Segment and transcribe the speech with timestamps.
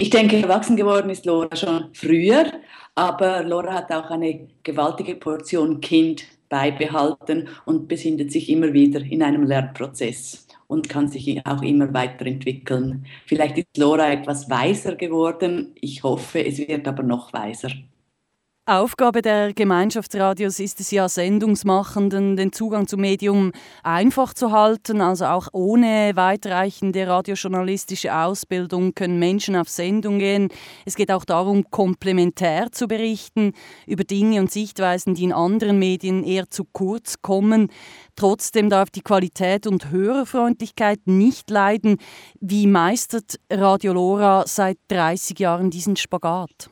[0.00, 2.50] Ich denke, erwachsen geworden ist Laura schon früher,
[2.94, 9.22] aber Laura hat auch eine gewaltige Portion Kind beibehalten und befindet sich immer wieder in
[9.22, 13.04] einem Lernprozess und kann sich auch immer weiterentwickeln.
[13.26, 15.72] Vielleicht ist Laura etwas weiser geworden.
[15.78, 17.68] Ich hoffe, es wird aber noch weiser.
[18.70, 23.50] Aufgabe der Gemeinschaftsradios ist es ja, Sendungsmachenden den Zugang zum Medium
[23.82, 25.00] einfach zu halten.
[25.00, 30.50] Also auch ohne weitreichende radiojournalistische Ausbildung können Menschen auf Sendung gehen.
[30.84, 33.54] Es geht auch darum, komplementär zu berichten
[33.88, 37.72] über Dinge und Sichtweisen, die in anderen Medien eher zu kurz kommen.
[38.14, 41.96] Trotzdem darf die Qualität und Hörerfreundlichkeit nicht leiden.
[42.38, 46.70] Wie meistert Radio Lora seit 30 Jahren diesen Spagat?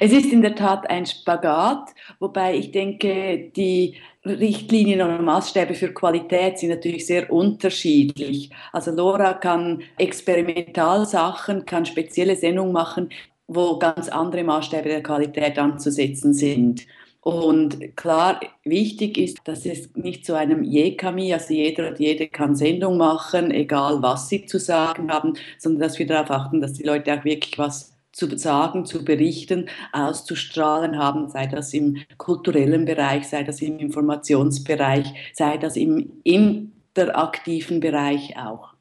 [0.00, 5.92] Es ist in der Tat ein Spagat, wobei ich denke, die Richtlinien und Maßstäbe für
[5.92, 8.50] Qualität sind natürlich sehr unterschiedlich.
[8.72, 13.10] Also Laura kann Experimentalsachen, kann spezielle Sendungen machen,
[13.46, 16.86] wo ganz andere Maßstäbe der Qualität anzusetzen sind.
[17.24, 22.54] Und klar, wichtig ist, dass es nicht zu einem Jekami, also jeder und jede kann
[22.54, 26.82] Sendung machen, egal was sie zu sagen haben, sondern dass wir darauf achten, dass die
[26.82, 33.28] Leute auch wirklich was zu sagen, zu berichten, auszustrahlen haben, sei das im kulturellen Bereich,
[33.28, 38.73] sei das im Informationsbereich, sei das im interaktiven Bereich auch.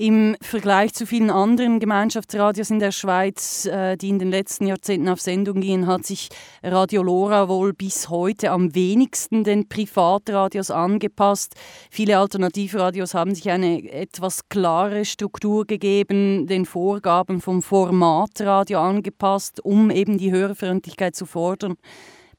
[0.00, 5.08] Im Vergleich zu vielen anderen Gemeinschaftsradios in der Schweiz, äh, die in den letzten Jahrzehnten
[5.08, 6.28] auf Sendung gingen, hat sich
[6.62, 11.56] Radio Lora wohl bis heute am wenigsten den Privatradios angepasst.
[11.90, 19.90] Viele Alternativradios haben sich eine etwas klare Struktur gegeben, den Vorgaben vom Formatradio angepasst, um
[19.90, 21.74] eben die Hörerfreundlichkeit zu fordern.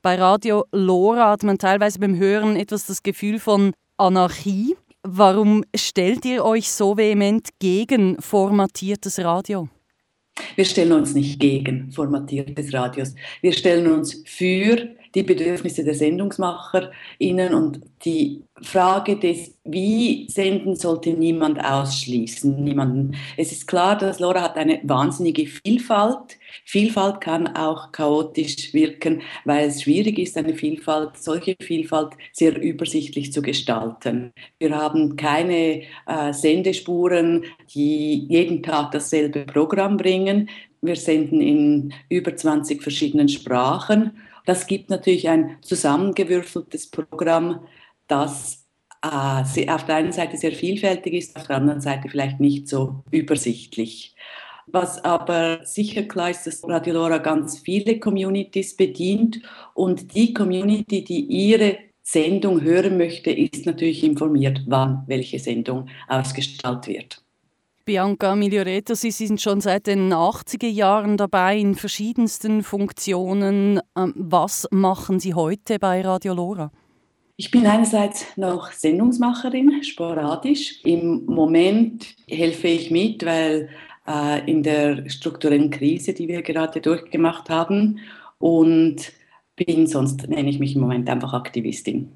[0.01, 4.77] Bei Radio Lora hat man teilweise beim Hören etwas das Gefühl von Anarchie.
[5.03, 9.69] Warum stellt ihr euch so vehement gegen formatiertes Radio?
[10.55, 13.15] Wir stellen uns nicht gegen formatiertes Radios.
[13.41, 21.11] Wir stellen uns für die Bedürfnisse der SendungsmacherInnen und die Frage des, wie senden, sollte
[21.11, 22.63] niemand ausschließen.
[22.63, 23.15] Niemanden.
[23.37, 26.37] Es ist klar, dass Laura hat eine wahnsinnige Vielfalt.
[26.65, 33.31] Vielfalt kann auch chaotisch wirken, weil es schwierig ist, eine Vielfalt, solche Vielfalt sehr übersichtlich
[33.31, 34.33] zu gestalten.
[34.59, 40.49] Wir haben keine äh, Sendespuren, die jeden Tag dasselbe Programm bringen.
[40.81, 44.13] Wir senden in über 20 verschiedenen Sprachen
[44.49, 47.59] das gibt natürlich ein zusammengewürfeltes Programm,
[48.07, 48.65] das
[49.03, 53.03] äh, auf der einen Seite sehr vielfältig ist, auf der anderen Seite vielleicht nicht so
[53.11, 54.15] übersichtlich.
[54.65, 59.39] Was aber sicher klar ist, dass Radio Lora ganz viele Communities bedient
[59.75, 66.87] und die Community, die ihre Sendung hören möchte, ist natürlich informiert, wann welche Sendung ausgestrahlt
[66.87, 67.23] wird.
[67.89, 73.79] Bianca Miglioreto, Sie sind schon seit den 80er Jahren dabei in verschiedensten Funktionen.
[73.97, 76.71] Ähm, was machen Sie heute bei Radio Lora?
[77.35, 80.81] Ich bin einerseits noch Sendungsmacherin, sporadisch.
[80.83, 83.69] Im Moment helfe ich mit, weil
[84.07, 88.01] äh, in der strukturellen Krise, die wir gerade durchgemacht haben,
[88.37, 88.97] und
[89.55, 92.11] bin sonst nenne ich mich im Moment einfach Aktivistin.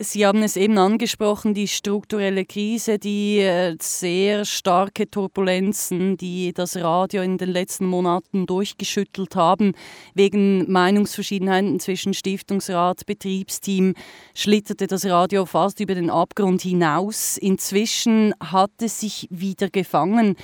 [0.00, 6.76] Sie haben es eben angesprochen, die strukturelle Krise, die äh, sehr starke Turbulenzen, die das
[6.78, 9.74] Radio in den letzten Monaten durchgeschüttelt haben.
[10.12, 13.94] Wegen Meinungsverschiedenheiten zwischen Stiftungsrat, Betriebsteam
[14.34, 17.36] schlitterte das Radio fast über den Abgrund hinaus.
[17.36, 20.34] Inzwischen hat es sich wieder gefangen.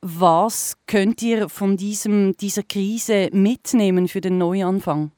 [0.00, 5.12] Was könnt ihr von diesem, dieser Krise mitnehmen für den Neuanfang?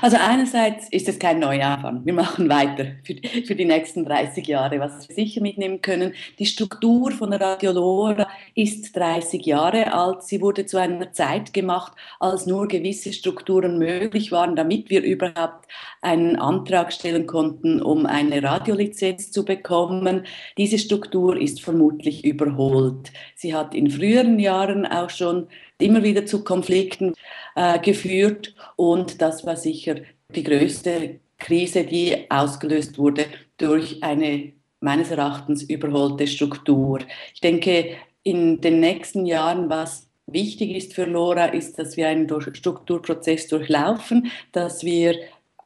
[0.00, 2.04] Also einerseits ist es kein Neuanfang.
[2.04, 4.78] Wir machen weiter für, für, die nächsten 30 Jahre.
[4.80, 10.22] Was wir sicher mitnehmen können, die Struktur von der Radio Lora ist 30 Jahre alt.
[10.22, 15.68] Sie wurde zu einer Zeit gemacht, als nur gewisse Strukturen möglich waren, damit wir überhaupt
[16.00, 20.26] einen Antrag stellen konnten, um eine Radiolizenz zu bekommen.
[20.56, 23.12] Diese Struktur ist vermutlich überholt.
[23.34, 27.14] Sie hat in früheren Jahren auch schon immer wieder zu Konflikten
[27.54, 29.96] äh, geführt und das war sicher
[30.34, 33.26] die größte Krise, die ausgelöst wurde
[33.56, 37.00] durch eine meines Erachtens überholte Struktur.
[37.34, 42.28] Ich denke, in den nächsten Jahren, was wichtig ist für Lora, ist, dass wir einen
[42.54, 45.16] Strukturprozess durchlaufen, dass wir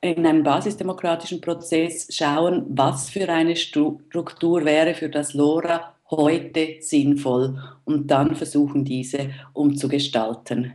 [0.00, 7.58] in einem basisdemokratischen Prozess schauen, was für eine Struktur wäre für das Lora heute sinnvoll
[7.84, 10.74] und dann versuchen, diese umzugestalten.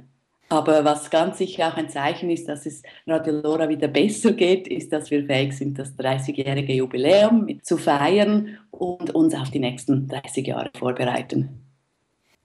[0.49, 4.67] Aber was ganz sicher auch ein Zeichen ist, dass es Radio Lora wieder besser geht,
[4.67, 10.07] ist, dass wir fähig sind, das 30-jährige Jubiläum zu feiern und uns auf die nächsten
[10.07, 11.66] 30 Jahre vorbereiten.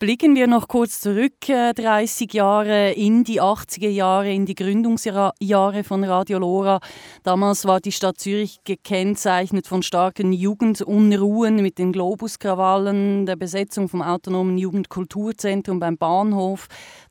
[0.03, 5.85] Blicken wir noch kurz zurück, 30 äh, Jahre in die 80er Jahre, in die Gründungsjahre
[5.85, 6.81] von Radio Lora.
[7.23, 14.03] Damals war die Stadt Zürich gekennzeichnet von starken Jugendunruhen mit den Globuskrawallen, der Besetzung vom
[14.03, 16.67] autonomen Jugendkulturzentrum beim Bahnhof,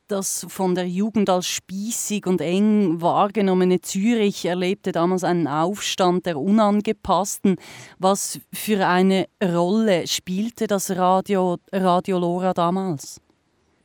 [0.08, 6.38] das von der Jugend als spießig und eng wahrgenommene Zürich erlebte damals einen Aufstand der
[6.38, 7.56] Unangepassten.
[7.98, 13.20] Was für eine Rolle spielte das Radio, Radio Lora damals?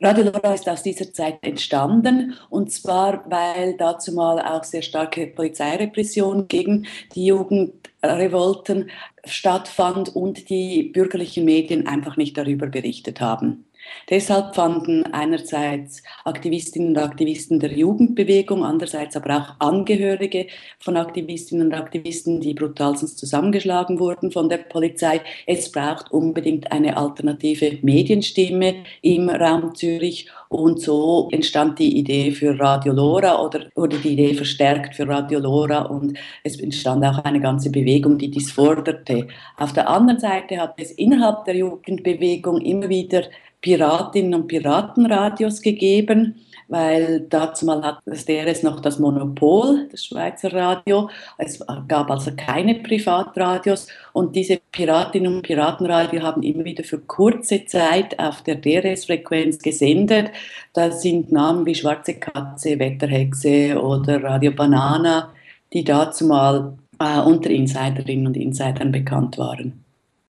[0.00, 5.26] Radio Lora ist aus dieser Zeit entstanden und zwar, weil dazu mal auch sehr starke
[5.26, 6.86] Polizeirepression gegen
[7.16, 8.90] die Jugendrevolten
[9.24, 13.64] stattfand und die bürgerlichen Medien einfach nicht darüber berichtet haben.
[14.10, 20.46] Deshalb fanden einerseits Aktivistinnen und Aktivisten der Jugendbewegung, andererseits aber auch Angehörige
[20.80, 25.20] von Aktivistinnen und Aktivisten, die brutalstens zusammengeschlagen wurden von der Polizei.
[25.46, 32.58] Es braucht unbedingt eine alternative Medienstimme im Raum Zürich und so entstand die Idee für
[32.58, 37.40] Radio Lora oder wurde die Idee verstärkt für Radio Lora und es entstand auch eine
[37.40, 39.28] ganze Bewegung, die dies forderte.
[39.58, 43.24] Auf der anderen Seite hat es innerhalb der Jugendbewegung immer wieder
[43.60, 46.36] Piratinnen und Piratenradios gegeben,
[46.68, 51.10] weil dazu mal hat das DRS noch das Monopol, das Schweizer Radio.
[51.38, 57.64] Es gab also keine Privatradios und diese Piratinnen und Piratenradio haben immer wieder für kurze
[57.64, 60.30] Zeit auf der DRS-Frequenz gesendet.
[60.72, 65.32] Da sind Namen wie Schwarze Katze, Wetterhexe oder Radio Banana,
[65.72, 69.84] die dazu mal äh, unter Insiderinnen und Insidern bekannt waren.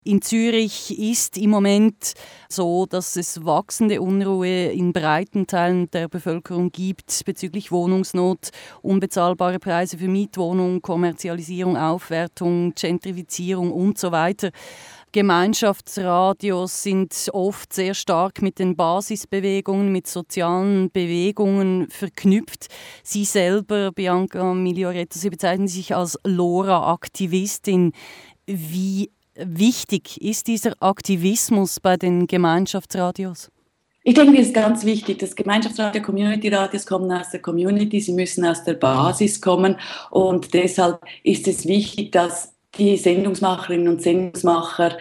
[0.04, 2.14] In Zürich ist im Moment
[2.48, 8.50] so, dass es wachsende Unruhe in breiten Teilen der Bevölkerung gibt bezüglich Wohnungsnot,
[8.80, 14.50] unbezahlbare Preise für Mietwohnungen, Kommerzialisierung, Aufwertung, Gentrifizierung und so weiter.
[15.10, 22.68] Gemeinschaftsradios sind oft sehr stark mit den Basisbewegungen, mit sozialen Bewegungen verknüpft.
[23.02, 27.92] Sie selber, Bianca Miglioretto, Sie bezeichnen sich als Lora-Aktivistin.
[28.46, 33.50] Wie wichtig ist dieser Aktivismus bei den Gemeinschaftsradios?
[34.04, 38.44] Ich denke, es ist ganz wichtig, dass Gemeinschaftsradio, Community-Radios kommen aus der Community, sie müssen
[38.46, 39.76] aus der Basis kommen
[40.10, 44.96] und deshalb ist es wichtig, dass die Sendungsmacherinnen und Sendungsmacher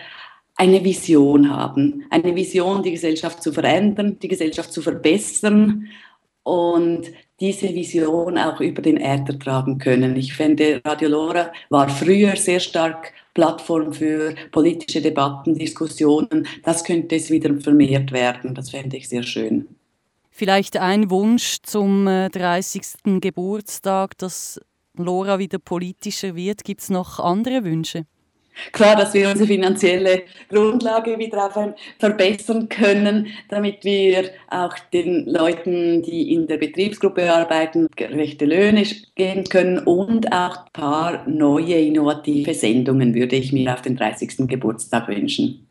[0.56, 5.88] eine Vision haben, eine Vision, die Gesellschaft zu verändern, die Gesellschaft zu verbessern
[6.44, 10.16] und diese Vision auch über den Äther tragen können.
[10.16, 16.48] Ich finde, Radio Lora war früher sehr stark Plattform für politische Debatten, Diskussionen.
[16.64, 18.56] Das könnte es wieder vermehrt werden.
[18.56, 19.68] Das fände ich sehr schön.
[20.32, 22.82] Vielleicht ein Wunsch zum 30.
[23.06, 24.60] Äh, Geburtstag, dass
[24.96, 26.64] Lora wieder politischer wird.
[26.64, 28.08] Gibt es noch andere Wünsche?
[28.72, 36.34] Klar, dass wir unsere finanzielle Grundlage wieder verbessern können, damit wir auch den Leuten, die
[36.34, 38.84] in der Betriebsgruppe arbeiten, gerechte Löhne
[39.16, 44.48] geben können und auch ein paar neue innovative Sendungen würde ich mir auf den 30.
[44.48, 45.67] Geburtstag wünschen.